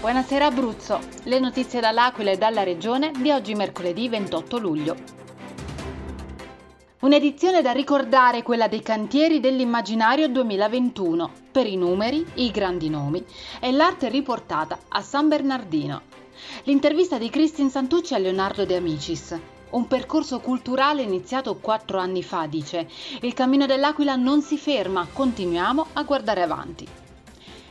[0.00, 4.96] Buonasera Abruzzo, le notizie dall'Aquila e dalla Regione di oggi mercoledì 28 luglio.
[7.00, 13.24] Un'edizione da ricordare quella dei cantieri dell'immaginario 2021, per i numeri, i grandi nomi
[13.58, 16.02] e l'arte riportata a San Bernardino.
[16.62, 19.36] L'intervista di Cristin Santucci a Leonardo De Amicis.
[19.70, 22.88] Un percorso culturale iniziato quattro anni fa, dice.
[23.22, 27.06] Il cammino dell'Aquila non si ferma, continuiamo a guardare avanti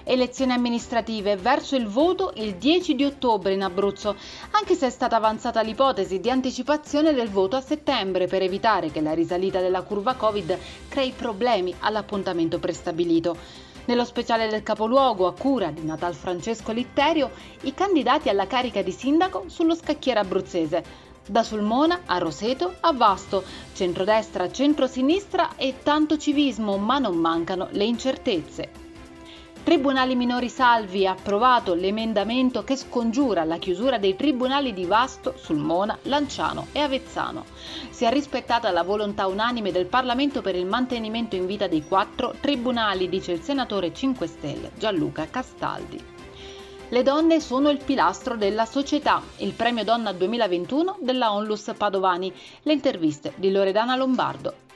[0.08, 4.16] elezioni amministrative verso il voto il 10 di ottobre in Abruzzo,
[4.52, 9.02] anche se è stata avanzata l'ipotesi di anticipazione del voto a settembre per evitare che
[9.02, 13.36] la risalita della curva Covid crei problemi all'appuntamento prestabilito.
[13.86, 17.32] Nello speciale del capoluogo, a cura di Natal Francesco Litterio,
[17.62, 21.06] i candidati alla carica di sindaco sullo scacchiere abruzzese.
[21.26, 27.84] Da Sulmona a Roseto a Vasto, centrodestra, centrosinistra e tanto civismo, ma non mancano le
[27.86, 28.87] incertezze.
[29.68, 35.98] Tribunali minori salvi ha approvato l'emendamento che scongiura la chiusura dei tribunali di Vasto, Sulmona,
[36.04, 37.44] Lanciano e Avezzano.
[37.90, 42.34] Si è rispettata la volontà unanime del Parlamento per il mantenimento in vita dei quattro
[42.40, 46.02] tribunali, dice il senatore 5 Stelle Gianluca Castaldi.
[46.88, 52.72] Le donne sono il pilastro della società, il premio Donna 2021 della Onlus Padovani, le
[52.72, 54.67] interviste di Loredana Lombardo.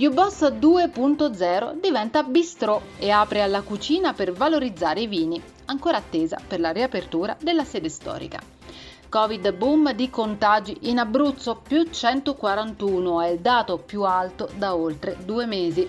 [0.00, 6.60] U-Boss 2.0 diventa bistrò e apre alla cucina per valorizzare i vini, ancora attesa per
[6.60, 8.40] la riapertura della sede storica.
[9.08, 15.16] Covid boom di contagi in Abruzzo più 141 è il dato più alto da oltre
[15.24, 15.88] due mesi.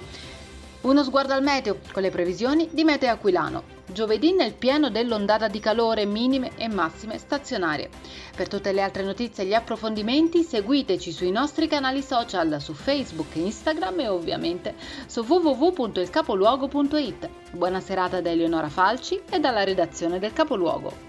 [0.81, 3.63] Uno sguardo al meteo con le previsioni di Meteo Aquilano.
[3.88, 7.89] Giovedì nel pieno dell'ondata di calore minime e massime stazionarie.
[8.33, 13.35] Per tutte le altre notizie e gli approfondimenti seguiteci sui nostri canali social su Facebook,
[13.35, 17.30] Instagram e ovviamente su www.ilcapoluogo.it.
[17.52, 21.08] Buona serata da Eleonora Falci e dalla redazione del Capoluogo.